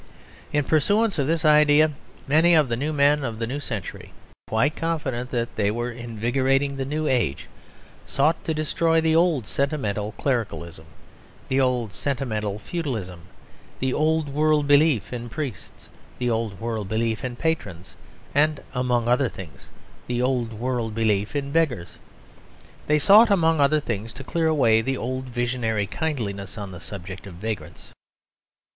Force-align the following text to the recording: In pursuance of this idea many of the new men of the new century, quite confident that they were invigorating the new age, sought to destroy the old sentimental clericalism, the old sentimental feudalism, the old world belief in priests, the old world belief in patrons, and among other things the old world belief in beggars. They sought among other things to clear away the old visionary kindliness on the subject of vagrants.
In 0.51 0.63
pursuance 0.63 1.19
of 1.19 1.27
this 1.27 1.45
idea 1.45 1.91
many 2.27 2.55
of 2.55 2.69
the 2.69 2.75
new 2.75 2.91
men 2.91 3.23
of 3.23 3.37
the 3.37 3.45
new 3.45 3.59
century, 3.59 4.13
quite 4.47 4.75
confident 4.75 5.29
that 5.29 5.55
they 5.57 5.69
were 5.69 5.91
invigorating 5.91 6.75
the 6.75 6.85
new 6.85 7.07
age, 7.07 7.45
sought 8.07 8.43
to 8.45 8.53
destroy 8.55 8.99
the 8.99 9.15
old 9.15 9.45
sentimental 9.45 10.13
clericalism, 10.13 10.87
the 11.49 11.61
old 11.61 11.93
sentimental 11.93 12.57
feudalism, 12.57 13.21
the 13.77 13.93
old 13.93 14.27
world 14.29 14.65
belief 14.65 15.13
in 15.13 15.29
priests, 15.29 15.87
the 16.17 16.31
old 16.31 16.59
world 16.59 16.89
belief 16.89 17.23
in 17.23 17.35
patrons, 17.35 17.95
and 18.33 18.59
among 18.73 19.07
other 19.07 19.29
things 19.29 19.69
the 20.07 20.19
old 20.19 20.51
world 20.51 20.95
belief 20.95 21.35
in 21.35 21.51
beggars. 21.51 21.99
They 22.87 22.97
sought 22.97 23.29
among 23.29 23.59
other 23.59 23.79
things 23.79 24.13
to 24.13 24.23
clear 24.23 24.47
away 24.47 24.81
the 24.81 24.97
old 24.97 25.25
visionary 25.25 25.85
kindliness 25.85 26.57
on 26.57 26.71
the 26.71 26.81
subject 26.81 27.27
of 27.27 27.35
vagrants. 27.35 27.91